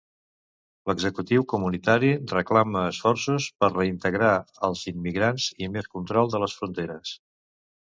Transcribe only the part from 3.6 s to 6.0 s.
per reintegrar els immigrants i més